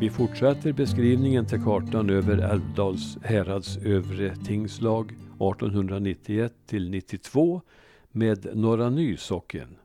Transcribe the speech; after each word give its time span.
Vi 0.00 0.10
fortsätter 0.10 0.72
beskrivningen 0.72 1.46
till 1.46 1.64
kartan 1.64 2.10
över 2.10 2.38
Älvdals 2.38 3.18
härads 3.22 3.76
övre 3.76 4.36
tingslag 4.36 5.10
1891 5.10 6.52
till 6.66 6.90
92 6.90 7.62
med 8.10 8.56
Norra 8.56 8.90
Ny 8.90 9.16
socken. 9.16 9.76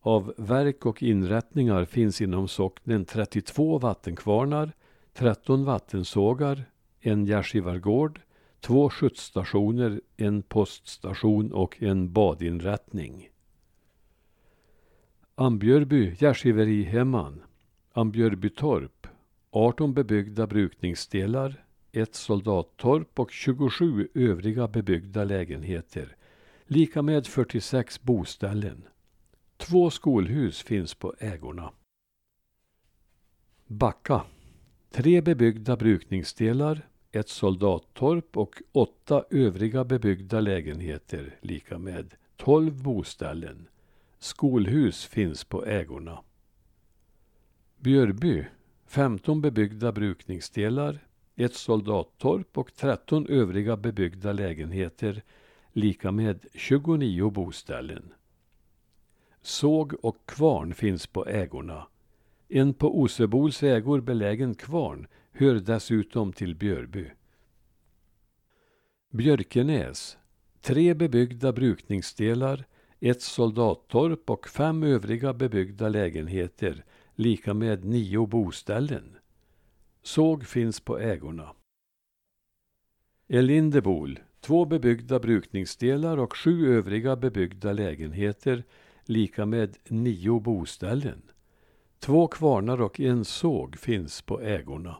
Av 0.00 0.34
verk 0.36 0.86
och 0.86 1.02
inrättningar 1.02 1.84
finns 1.84 2.20
inom 2.20 2.48
socknen 2.48 3.04
32 3.04 3.78
vattenkvarnar, 3.78 4.72
13 5.12 5.64
vattensågar, 5.64 6.64
en 7.00 7.24
gärdsgivargård, 7.24 8.20
två 8.60 8.90
skjutsstationer, 8.90 10.00
en 10.16 10.42
poststation 10.42 11.52
och 11.52 11.82
en 11.82 12.12
badinrättning. 12.12 13.28
Ambjörby 15.34 16.14
gärdsgiverihemman, 16.14 17.42
Ambjörbytorp, 17.96 19.06
18 19.50 19.94
bebyggda 19.94 20.46
brukningsdelar, 20.46 21.64
ett 21.92 22.14
soldattorp 22.14 23.18
och 23.18 23.30
27 23.30 24.08
övriga 24.14 24.68
bebyggda 24.68 25.24
lägenheter, 25.24 26.16
lika 26.66 27.02
med 27.02 27.26
46 27.26 28.02
boställen. 28.02 28.84
Två 29.56 29.90
skolhus 29.90 30.62
finns 30.62 30.94
på 30.94 31.14
ägorna. 31.18 31.72
Backa. 33.66 34.22
Tre 34.90 35.20
bebyggda 35.20 35.76
brukningsdelar, 35.76 36.88
ett 37.12 37.28
soldattorp 37.28 38.36
och 38.36 38.62
åtta 38.72 39.24
övriga 39.30 39.84
bebyggda 39.84 40.40
lägenheter, 40.40 41.38
lika 41.40 41.78
med 41.78 42.14
12 42.36 42.82
boställen. 42.82 43.68
Skolhus 44.18 45.04
finns 45.04 45.44
på 45.44 45.66
ägorna. 45.66 46.22
Björby. 47.84 48.46
15 48.86 49.40
bebyggda 49.40 49.92
brukningsdelar, 49.92 51.06
ett 51.36 51.54
soldattorp 51.54 52.58
och 52.58 52.74
13 52.74 53.26
övriga 53.26 53.76
bebyggda 53.76 54.32
lägenheter, 54.32 55.22
lika 55.72 56.12
med 56.12 56.46
29 56.54 57.30
boställen. 57.30 58.12
Såg 59.42 59.94
och 60.02 60.16
kvarn 60.26 60.74
finns 60.74 61.06
på 61.06 61.26
ägorna. 61.26 61.86
En 62.48 62.74
på 62.74 63.00
Osebols 63.00 63.62
ägor 63.62 64.00
belägen 64.00 64.54
kvarn 64.54 65.06
hör 65.32 65.54
dessutom 65.54 66.32
till 66.32 66.54
Björby. 66.54 67.10
Björkenäs. 69.10 70.16
Tre 70.60 70.94
bebyggda 70.94 71.52
brukningsdelar, 71.52 72.64
ett 73.00 73.22
soldattorp 73.22 74.30
och 74.30 74.48
fem 74.48 74.82
övriga 74.82 75.32
bebyggda 75.32 75.88
lägenheter, 75.88 76.84
lika 77.14 77.54
med 77.54 77.84
nio 77.84 78.26
boställen. 78.26 79.16
Såg 80.02 80.44
finns 80.46 80.80
på 80.80 80.98
ägorna. 80.98 81.54
Elindebol. 83.28 84.18
Två 84.40 84.64
bebyggda 84.64 85.20
brukningsdelar 85.20 86.16
och 86.18 86.36
sju 86.36 86.76
övriga 86.76 87.16
bebyggda 87.16 87.72
lägenheter, 87.72 88.64
lika 89.04 89.46
med 89.46 89.76
nio 89.88 90.40
boställen. 90.40 91.22
Två 91.98 92.26
kvarnar 92.26 92.80
och 92.80 93.00
en 93.00 93.24
såg 93.24 93.78
finns 93.78 94.22
på 94.22 94.40
ägorna. 94.40 94.96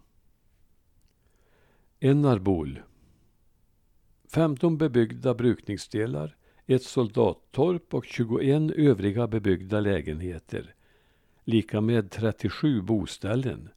Enarbol, 2.01 2.81
15 4.35 4.79
bebyggda 4.79 5.35
brukningsdelar, 5.35 6.37
ett 6.67 6.83
soldattorp 6.83 7.95
och 7.95 8.05
21 8.05 8.70
övriga 8.77 9.27
bebyggda 9.27 9.81
lägenheter, 9.81 10.75
lika 11.45 11.81
med 11.81 12.11
37 12.11 12.80
boställen. 12.83 13.69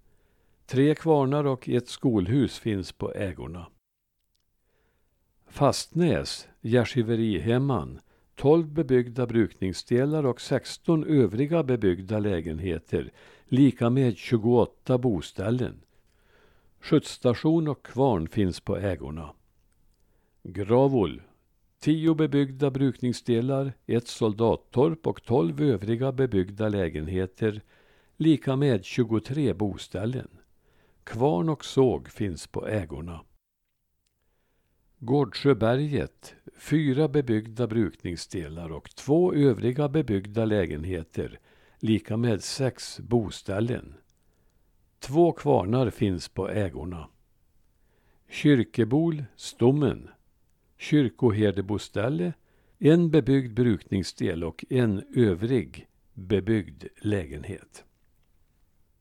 Tre 0.66 0.96
kvarnar 0.96 1.44
och 1.44 1.69
ett 1.69 1.88
skolhus 1.88 2.59
finns 2.59 2.92
på 2.92 3.14
ägorna. 3.14 3.68
Fastnäs, 5.47 6.47
gärdsgiverihemman, 6.62 8.00
12 8.36 8.68
bebyggda 8.68 9.28
brukningsdelar 9.28 10.25
och 10.25 10.42
16 10.42 11.03
övriga 11.03 11.64
bebyggda 11.64 12.19
lägenheter, 12.19 13.12
lika 13.46 13.90
med 13.90 14.18
28 14.18 14.97
boställen. 14.97 15.81
Skjutsstation 16.80 17.68
och 17.68 17.86
kvarn 17.86 18.28
finns 18.28 18.59
på 18.59 18.78
ägorna. 18.78 19.34
Gravol. 20.44 21.22
10 21.80 22.16
bebyggda 22.16 22.72
brukningsdelar, 22.72 23.74
ett 23.86 24.08
soldattorp 24.08 25.08
och 25.08 25.24
12 25.24 25.62
övriga 25.62 26.12
bebyggda 26.12 26.70
lägenheter, 26.70 27.62
lika 28.18 28.56
med 28.56 28.86
23 28.86 29.54
boställen. 29.54 30.28
Kvarn 31.04 31.50
och 31.50 31.66
såg 31.66 32.10
finns 32.10 32.48
på 32.48 32.68
ägorna. 32.68 33.22
Gårdsjöberget, 35.00 36.36
fyra 36.58 37.08
bebyggda 37.08 37.68
brukningsdelar 37.68 38.72
och 38.72 38.96
två 38.96 39.34
övriga 39.34 39.90
bebyggda 39.90 40.46
lägenheter, 40.46 41.40
lika 41.80 42.18
med 42.18 42.44
sex 42.44 43.00
boställen. 43.00 43.94
Två 45.00 45.32
kvarnar 45.32 45.90
finns 45.90 46.30
på 46.30 46.50
ägorna. 46.50 47.10
Kyrkebol, 48.30 49.24
Stommen, 49.36 50.10
kyrkoherdeboställe, 50.78 52.34
en 52.80 53.12
bebyggd 53.12 53.54
brukningsdel 53.54 54.44
och 54.44 54.66
en 54.70 55.04
övrig 55.16 55.88
bebyggd 56.14 56.84
lägenhet. 57.02 57.84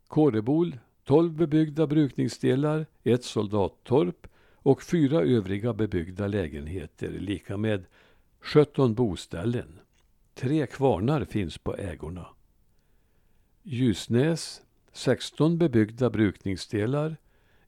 Kårebol, 0.09 0.79
tolv 1.05 1.33
bebyggda 1.33 1.87
brukningsdelar, 1.87 2.87
ett 3.05 3.25
soldattorp 3.25 4.27
och 4.55 4.83
fyra 4.83 5.21
övriga 5.21 5.73
bebyggda 5.73 6.27
lägenheter, 6.27 7.11
lika 7.11 7.57
med 7.57 7.85
17 8.41 8.95
boställen. 8.95 9.81
Tre 10.35 10.67
kvarnar 10.67 11.25
finns 11.25 11.59
på 11.59 11.77
ägorna. 11.77 12.27
Ljusnäs, 13.63 14.63
16 14.93 15.59
bebyggda 15.59 16.11
brukningsdelar, 16.11 17.17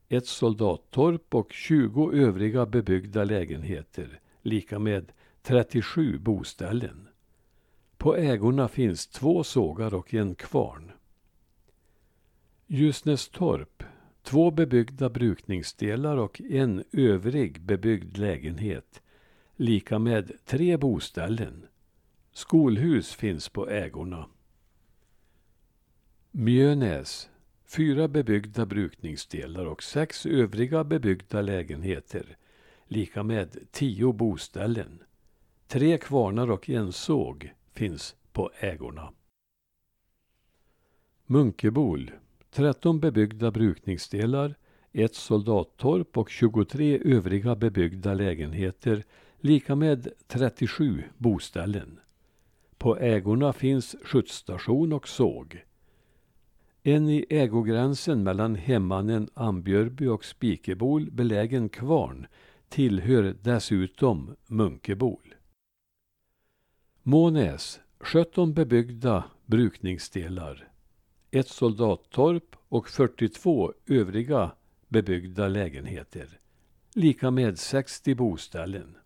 ett 0.08 0.26
soldattorp 0.26 1.34
och 1.34 1.52
20 1.52 2.12
övriga 2.12 2.66
bebyggda 2.66 3.24
lägenheter, 3.24 4.20
lika 4.42 4.78
med 4.78 5.12
37 5.42 6.18
boställen. 6.18 7.08
På 7.96 8.16
ägorna 8.16 8.68
finns 8.68 9.06
två 9.06 9.44
sågar 9.44 9.94
och 9.94 10.14
en 10.14 10.34
kvarn. 10.34 10.92
Ljusnästorp, 12.66 13.82
två 14.22 14.50
bebyggda 14.50 15.10
brukningsdelar 15.10 16.16
och 16.16 16.40
en 16.40 16.84
övrig 16.92 17.60
bebyggd 17.60 18.16
lägenhet, 18.16 19.02
lika 19.56 19.98
med 19.98 20.32
tre 20.44 20.76
boställen. 20.76 21.66
Skolhus 22.32 23.14
finns 23.14 23.48
på 23.48 23.68
ägorna. 23.68 24.26
Mjönäs, 26.30 27.30
fyra 27.68 28.08
bebyggda 28.08 28.66
brukningsdelar 28.66 29.66
och 29.66 29.82
sex 29.82 30.26
övriga 30.26 30.84
bebyggda 30.84 31.42
lägenheter, 31.42 32.36
lika 32.86 33.22
med 33.22 33.58
tio 33.70 34.12
boställen. 34.12 35.02
Tre 35.66 35.98
kvarnar 35.98 36.50
och 36.50 36.70
en 36.70 36.92
såg 36.92 37.52
finns 37.72 38.16
på 38.32 38.50
ägorna. 38.58 39.12
Munkebol, 41.26 42.10
13 42.50 43.00
bebyggda 43.00 43.50
brukningsdelar, 43.50 44.54
ett 44.92 45.14
soldattorp 45.14 46.18
och 46.18 46.30
23 46.30 47.00
övriga 47.04 47.56
bebyggda 47.56 48.14
lägenheter, 48.14 49.04
lika 49.40 49.74
med 49.74 50.08
37 50.26 51.02
boställen. 51.16 52.00
På 52.78 52.96
ägorna 52.96 53.52
finns 53.52 53.96
skjutsstation 54.04 54.92
och 54.92 55.08
såg. 55.08 55.64
En 56.88 57.08
i 57.08 57.26
ägogränsen 57.30 58.22
mellan 58.22 58.54
hemmanen 58.54 59.28
Ambjörby 59.34 60.06
och 60.06 60.24
Spikebol 60.24 61.10
belägen 61.10 61.68
kvarn 61.68 62.26
tillhör 62.68 63.36
dessutom 63.42 64.36
Munkebol. 64.46 65.34
Månäs, 67.02 67.80
17 68.00 68.54
bebyggda 68.54 69.24
brukningsdelar, 69.46 70.68
ett 71.30 71.48
soldattorp 71.48 72.56
och 72.68 72.88
42 72.88 73.72
övriga 73.86 74.50
bebyggda 74.88 75.48
lägenheter, 75.48 76.38
lika 76.94 77.30
med 77.30 77.58
60 77.58 78.14
boställen. 78.14 78.96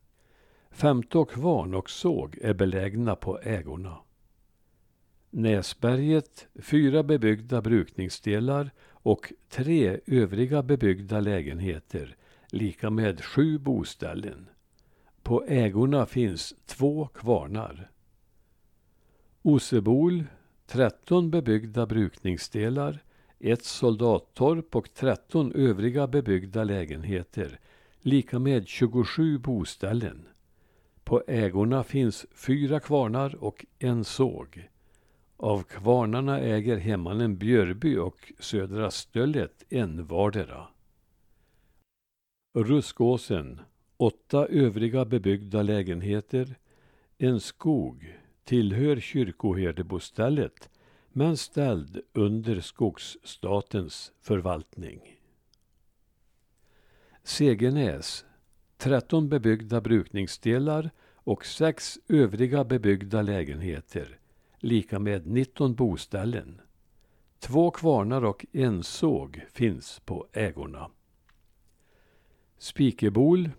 Femtå 0.70 1.24
kvarn 1.24 1.74
och 1.74 1.90
såg 1.90 2.38
är 2.42 2.54
belägna 2.54 3.16
på 3.16 3.38
ägorna. 3.40 3.98
Näsberget 5.34 6.48
fyra 6.54 7.02
bebyggda 7.02 7.62
brukningsdelar 7.62 8.70
och 8.90 9.32
tre 9.48 10.00
övriga 10.06 10.62
bebyggda 10.62 11.20
lägenheter, 11.20 12.16
lika 12.50 12.90
med 12.90 13.24
sju 13.24 13.58
boställen. 13.58 14.48
På 15.22 15.44
ägorna 15.48 16.06
finns 16.06 16.54
två 16.66 17.06
kvarnar. 17.06 17.90
Osebol, 19.42 20.24
13 20.66 21.30
bebyggda 21.30 21.86
brukningsdelar, 21.86 23.02
ett 23.38 23.64
soldattorp 23.64 24.76
och 24.76 24.94
13 24.94 25.52
övriga 25.52 26.06
bebyggda 26.06 26.64
lägenheter, 26.64 27.60
lika 28.00 28.38
med 28.38 28.68
27 28.68 29.38
boställen. 29.38 30.28
På 31.04 31.22
ägorna 31.26 31.84
finns 31.84 32.26
fyra 32.34 32.80
kvarnar 32.80 33.34
och 33.44 33.66
en 33.78 34.04
såg. 34.04 34.68
Av 35.42 35.62
kvarnarna 35.62 36.40
äger 36.40 36.76
hemmanen 36.76 37.36
Björby 37.36 37.96
och 37.96 38.32
Södra 38.38 38.90
Stöllet 38.90 39.64
en 39.68 40.06
vardera. 40.06 40.68
Ruskåsen, 42.58 43.60
åtta 43.96 44.46
övriga 44.46 45.04
bebyggda 45.04 45.62
lägenheter, 45.62 46.58
en 47.18 47.40
skog, 47.40 48.18
tillhör 48.44 49.00
kyrkoherdebostället 49.00 50.70
men 51.08 51.36
ställd 51.36 52.00
under 52.12 52.60
skogsstatens 52.60 54.12
förvaltning. 54.20 55.18
Segenäs, 57.22 58.24
13 58.76 59.28
bebyggda 59.28 59.80
brukningsdelar 59.80 60.90
och 61.14 61.46
sex 61.46 61.98
övriga 62.08 62.64
bebyggda 62.64 63.22
lägenheter, 63.22 64.18
lika 64.62 64.98
med 64.98 65.26
19 65.26 65.74
boställen. 65.74 66.60
Två 67.38 67.70
kvarnar 67.70 68.24
och 68.24 68.46
en 68.52 68.82
såg 68.82 69.40
finns 69.52 70.00
på 70.04 70.26
ägorna. 70.32 70.90
Spikebol, 72.58 73.50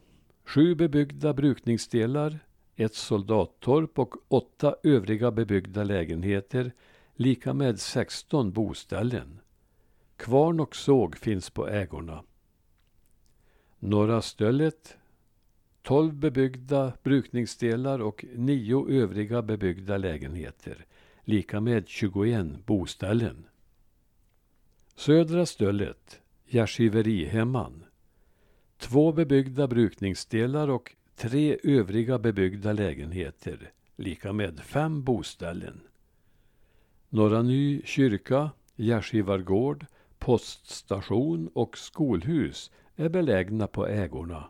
sju 0.46 0.76
bebyggda 0.76 1.34
brukningsdelar, 1.34 2.40
ett 2.76 2.94
soldattorp 2.96 4.00
och 4.00 4.16
åtta 4.28 4.76
övriga 4.84 5.32
bebyggda 5.32 5.84
lägenheter, 5.84 6.72
lika 7.16 7.54
med 7.54 7.80
16 7.80 8.52
boställen. 8.52 9.40
Kvarn 10.18 10.60
och 10.60 10.76
såg 10.76 11.18
finns 11.18 11.50
på 11.50 11.68
ägorna. 11.68 12.24
Norra 13.80 14.22
Stöllet, 14.22 14.98
12 15.84 16.14
bebyggda 16.14 16.94
brukningsdelar 17.04 18.00
och 18.00 18.26
9 18.36 18.90
övriga 18.90 19.42
bebyggda 19.42 19.98
lägenheter, 19.98 20.86
lika 21.24 21.62
med 21.62 21.88
21 21.88 22.66
boställen. 22.66 23.46
Södra 24.96 25.46
Stöllet, 25.46 26.22
Gärdsgiverihemman, 26.46 27.84
två 28.78 29.12
bebyggda 29.12 29.68
brukningsdelar 29.68 30.68
och 30.68 30.96
tre 31.16 31.58
övriga 31.64 32.20
bebyggda 32.20 32.74
lägenheter, 32.74 33.72
lika 33.96 34.34
med 34.34 34.60
fem 34.60 35.04
boställen. 35.04 35.82
Norra 37.10 37.42
Ny 37.42 37.82
kyrka, 37.86 38.52
Gärsgivargård, 38.76 39.86
poststation 40.20 41.50
och 41.54 41.78
skolhus 41.78 42.72
är 42.96 43.10
belägna 43.10 43.68
på 43.68 43.88
ägorna. 43.88 44.50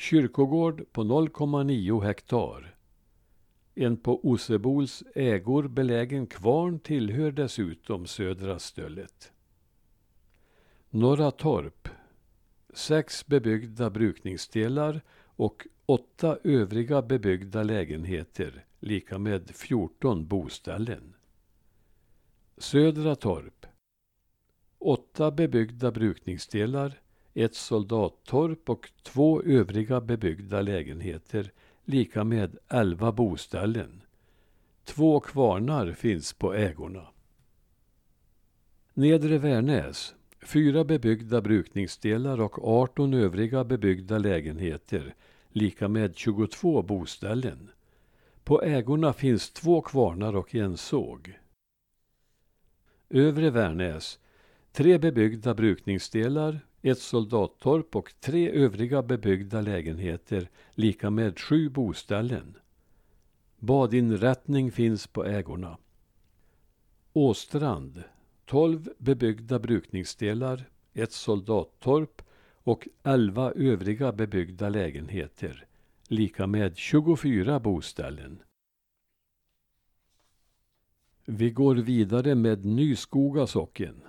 Kyrkogård 0.00 0.92
på 0.92 1.02
0,9 1.02 2.02
hektar. 2.02 2.76
En 3.74 3.96
på 3.96 4.28
Osebols 4.28 5.04
ägor 5.14 5.68
belägen 5.68 6.26
kvarn 6.26 6.78
tillhör 6.78 7.32
dessutom 7.32 8.06
Södra 8.06 8.58
Stöllet. 8.58 9.32
Norra 10.90 11.30
Torp. 11.30 11.88
Sex 12.74 13.26
bebyggda 13.26 13.90
brukningsdelar 13.90 15.00
och 15.24 15.66
åtta 15.86 16.38
övriga 16.44 17.02
bebyggda 17.02 17.62
lägenheter, 17.62 18.64
lika 18.78 19.18
med 19.18 19.50
14 19.50 20.26
boställen. 20.26 21.14
Södra 22.56 23.14
Torp. 23.14 23.66
Åtta 24.78 25.30
bebyggda 25.30 25.92
brukningsdelar, 25.92 27.00
ett 27.34 27.54
soldattorp 27.54 28.70
och 28.70 28.90
två 29.02 29.42
övriga 29.42 30.00
bebyggda 30.00 30.62
lägenheter, 30.62 31.52
lika 31.84 32.24
med 32.24 32.56
elva 32.68 33.12
boställen. 33.12 34.02
Två 34.84 35.20
kvarnar 35.20 35.92
finns 35.92 36.32
på 36.32 36.54
ägorna. 36.54 37.06
Nedre 38.94 39.38
Värnäs. 39.38 40.14
Fyra 40.42 40.84
bebyggda 40.84 41.40
brukningsdelar 41.40 42.40
och 42.40 42.68
18 42.68 43.14
övriga 43.14 43.64
bebyggda 43.64 44.18
lägenheter, 44.18 45.14
lika 45.48 45.88
med 45.88 46.16
22 46.16 46.82
boställen. 46.82 47.70
På 48.44 48.62
ägorna 48.62 49.12
finns 49.12 49.50
två 49.50 49.80
kvarnar 49.80 50.36
och 50.36 50.54
en 50.54 50.76
såg. 50.76 51.38
Övre 53.10 53.50
Värnäs. 53.50 54.18
Tre 54.72 54.98
bebyggda 54.98 55.54
brukningsdelar, 55.54 56.60
ett 56.82 56.98
soldattorp 56.98 57.96
och 57.96 58.12
tre 58.20 58.50
övriga 58.50 59.02
bebyggda 59.02 59.60
lägenheter, 59.60 60.50
lika 60.74 61.10
med 61.10 61.38
sju 61.38 61.68
boställen. 61.68 62.56
Badinrättning 63.58 64.72
finns 64.72 65.06
på 65.06 65.24
ägorna. 65.24 65.78
Åstrand. 67.12 68.02
Tolv 68.46 68.88
bebyggda 68.98 69.58
brukningsdelar, 69.58 70.64
ett 70.92 71.12
soldattorp 71.12 72.22
och 72.62 72.88
elva 73.02 73.52
övriga 73.52 74.12
bebyggda 74.12 74.68
lägenheter, 74.68 75.66
lika 76.08 76.46
med 76.46 76.76
24 76.76 77.60
boställen. 77.60 78.42
Vi 81.24 81.50
går 81.50 81.74
vidare 81.74 82.34
med 82.34 82.64
Nyskoga 82.64 83.46
socken. 83.46 84.02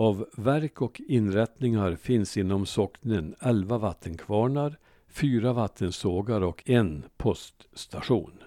Av 0.00 0.26
verk 0.36 0.82
och 0.82 1.00
inrättningar 1.08 1.96
finns 1.96 2.36
inom 2.36 2.66
socknen 2.66 3.34
elva 3.40 3.78
vattenkvarnar, 3.78 4.78
fyra 5.08 5.52
vattensågar 5.52 6.40
och 6.40 6.70
en 6.70 7.04
poststation. 7.16 8.42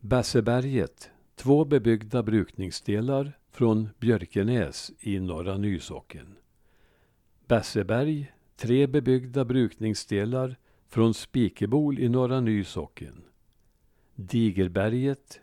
Bässeberget, 0.00 1.10
två 1.34 1.64
bebyggda 1.64 2.22
brukningsdelar 2.22 3.38
från 3.50 3.88
Björkenäs 4.00 4.92
i 5.00 5.20
Norra 5.20 5.56
Nysocken. 5.56 6.36
Bässeberg, 7.46 8.32
tre 8.56 8.86
bebyggda 8.86 9.44
brukningsdelar 9.44 10.56
från 10.88 11.14
Spikebol 11.14 11.98
i 11.98 12.08
Norra 12.08 12.40
Nysocken. 12.40 13.22
Digerberget, 14.14 15.40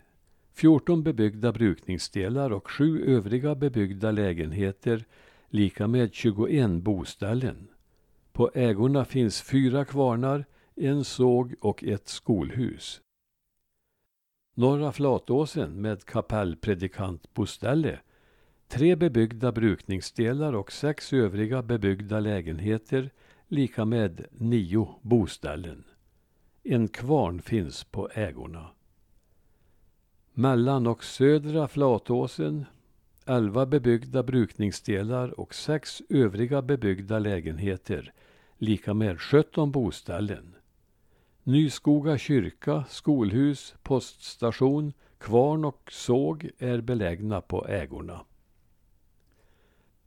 14 0.55 1.03
bebyggda 1.03 1.51
brukningsdelar 1.51 2.51
och 2.51 2.71
sju 2.71 3.15
övriga 3.15 3.55
bebyggda 3.55 4.11
lägenheter, 4.11 5.05
lika 5.49 5.87
med 5.87 6.13
21 6.13 6.71
boställen. 6.71 7.67
På 8.31 8.51
ägorna 8.53 9.05
finns 9.05 9.41
fyra 9.41 9.85
kvarnar, 9.85 10.45
en 10.75 11.03
såg 11.03 11.55
och 11.59 11.83
ett 11.83 12.07
skolhus. 12.07 13.01
Norra 14.53 14.91
Flatåsen 14.91 15.81
med 15.81 16.05
kapellpredikantboställe, 16.05 17.99
tre 18.67 18.95
bebyggda 18.95 19.51
brukningsdelar 19.51 20.53
och 20.53 20.71
sex 20.71 21.13
övriga 21.13 21.61
bebyggda 21.61 22.19
lägenheter, 22.19 23.11
lika 23.47 23.85
med 23.85 24.25
nio 24.31 24.95
boställen. 25.01 25.83
En 26.63 26.87
kvarn 26.87 27.41
finns 27.41 27.83
på 27.83 28.09
ägorna. 28.13 28.69
Mellan 30.37 30.87
och 30.87 31.03
södra 31.03 31.67
Flatåsen, 31.67 32.65
elva 33.25 33.65
bebyggda 33.65 34.23
brukningsdelar 34.23 35.39
och 35.39 35.55
sex 35.55 36.01
övriga 36.09 36.61
bebyggda 36.61 37.19
lägenheter, 37.19 38.13
lika 38.57 38.93
med 38.93 39.21
17 39.21 39.71
boställen. 39.71 40.55
Nyskoga 41.43 42.17
kyrka, 42.17 42.85
skolhus, 42.89 43.75
poststation, 43.83 44.93
kvarn 45.17 45.65
och 45.65 45.89
såg 45.91 46.49
är 46.57 46.81
belägna 46.81 47.41
på 47.41 47.67
ägorna. 47.67 48.25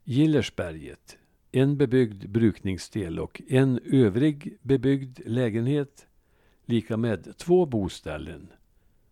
Gillersberget, 0.03 1.17
en 1.51 1.77
bebyggd 1.77 2.29
brukningsdel 2.29 3.19
och 3.19 3.41
en 3.47 3.79
övrig 3.85 4.57
bebyggd 4.61 5.19
lägenhet, 5.25 6.07
lika 6.65 6.97
med 6.97 7.37
två 7.37 7.65
boställen 7.65 8.49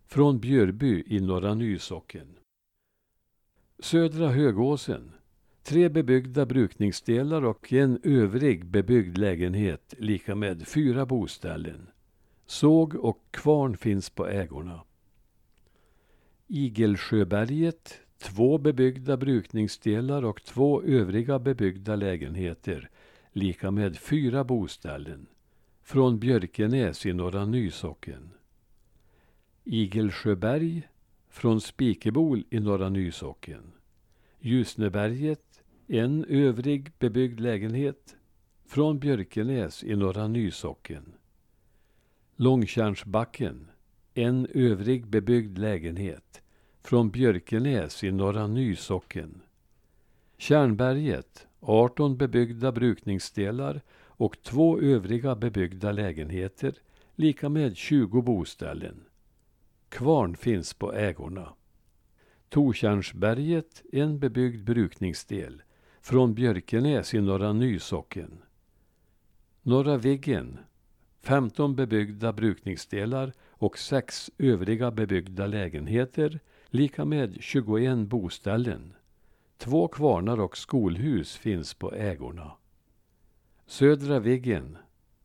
från 0.08 0.38
Björby 0.38 1.04
i 1.06 1.20
Norra 1.20 1.54
Nysocken. 1.54 2.26
Södra 3.78 4.28
Högåsen. 4.28 5.12
Tre 5.62 5.88
bebyggda 5.88 6.46
brukningsdelar 6.46 7.44
och 7.44 7.72
en 7.72 8.00
övrig 8.02 8.66
bebyggd 8.66 9.18
lägenhet 9.18 9.94
lika 9.98 10.34
med 10.34 10.68
fyra 10.68 11.06
boställen. 11.06 11.86
Såg 12.46 12.94
och 12.94 13.24
kvarn 13.30 13.76
finns 13.76 14.10
på 14.10 14.26
ägorna. 14.26 14.80
Igelsjöberget. 16.46 18.00
Två 18.18 18.58
bebyggda 18.58 19.16
brukningsdelar 19.16 20.24
och 20.24 20.44
två 20.44 20.82
övriga 20.82 21.38
bebyggda 21.38 21.96
lägenheter 21.96 22.90
lika 23.32 23.70
med 23.70 23.98
fyra 23.98 24.44
boställen. 24.44 25.26
Från 25.82 26.18
Björkenäs 26.18 27.06
i 27.06 27.12
Norra 27.12 27.46
Nysocken. 27.46 28.30
Igelsjöberg 29.70 30.88
från 31.28 31.60
Spikebol 31.60 32.44
i 32.50 32.60
Norra 32.60 32.88
Nysocken. 32.88 33.72
Ljusneberget, 34.40 35.62
en 35.86 36.24
övrig 36.24 36.92
bebyggd 36.98 37.40
lägenhet. 37.40 38.16
Från 38.66 38.98
Björkenäs 38.98 39.84
i 39.84 39.96
Norra 39.96 40.28
Nysocken. 40.28 41.12
Långtjärnsbacken, 42.36 43.68
en 44.14 44.46
övrig 44.54 45.06
bebyggd 45.06 45.58
lägenhet. 45.58 46.42
Från 46.82 47.10
Björkenäs 47.10 48.04
i 48.04 48.12
Norra 48.12 48.46
Nysocken. 48.46 49.40
Kärnberget, 50.36 51.46
18 51.60 52.16
bebyggda 52.16 52.72
brukningsdelar 52.72 53.80
och 54.00 54.42
två 54.42 54.80
övriga 54.80 55.36
bebyggda 55.36 55.92
lägenheter, 55.92 56.74
lika 57.14 57.48
med 57.48 57.76
20 57.76 58.22
boställen. 58.22 59.04
Kvarn 59.88 60.36
finns 60.36 60.74
på 60.74 60.92
ägorna. 60.92 61.52
Tortjärnsberget, 62.48 63.82
en 63.92 64.18
bebyggd 64.18 64.64
brukningsdel. 64.64 65.62
Från 66.00 66.34
Björkenäs 66.34 67.14
i 67.14 67.20
Norra 67.20 67.52
Nysocken. 67.52 68.42
Norra 69.62 69.96
Viggen, 69.96 70.58
15 71.20 71.76
bebyggda 71.76 72.32
brukningsdelar 72.32 73.32
och 73.50 73.78
sex 73.78 74.30
övriga 74.38 74.90
bebyggda 74.90 75.46
lägenheter, 75.46 76.40
lika 76.66 77.04
med 77.04 77.36
21 77.40 77.98
boställen. 77.98 78.94
Två 79.56 79.88
kvarnar 79.88 80.40
och 80.40 80.56
skolhus 80.56 81.36
finns 81.36 81.74
på 81.74 81.92
ägorna. 81.94 82.52
Södra 83.66 84.18
Viggen, 84.18 84.78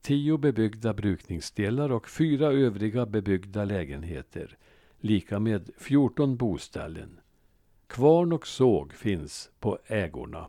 tio 0.03 0.37
bebyggda 0.37 0.93
brukningsdelar 0.93 1.91
och 1.91 2.09
fyra 2.09 2.47
övriga 2.47 3.05
bebyggda 3.05 3.65
lägenheter, 3.65 4.57
lika 4.99 5.39
med 5.39 5.69
14 5.77 6.37
boställen. 6.37 7.19
Kvarn 7.87 8.33
och 8.33 8.47
såg 8.47 8.93
finns 8.93 9.51
på 9.59 9.79
ägorna. 9.87 10.47